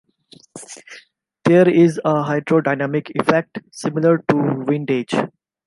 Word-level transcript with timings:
There 1.45 1.69
is 1.69 1.99
a 1.99 2.23
hydrodynamic 2.23 3.11
effect 3.21 3.59
similar 3.71 4.17
to 4.29 4.35
windage. 4.65 5.13